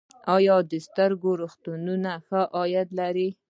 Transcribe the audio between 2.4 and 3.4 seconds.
عاید لري؟